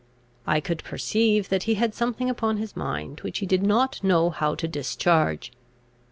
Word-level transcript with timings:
I 0.47 0.61
could 0.61 0.83
perceive 0.83 1.49
that 1.49 1.61
he 1.69 1.75
had 1.75 1.93
something 1.93 2.27
upon 2.27 2.57
his 2.57 2.75
mind, 2.75 3.19
which 3.19 3.37
he 3.37 3.45
did 3.45 3.61
not 3.61 4.03
know 4.03 4.31
how 4.31 4.55
to 4.55 4.67
discharge. 4.67 5.51